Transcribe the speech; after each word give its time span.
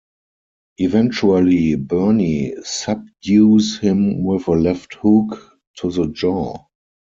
Eventually 0.79 1.75
Bernie 1.75 2.55
subdues 2.63 3.77
him 3.77 4.23
with 4.23 4.47
a 4.47 4.51
left 4.53 4.95
hook 4.95 5.59
to 5.77 5.91
the 5.91 6.07
jaw. 6.07 6.57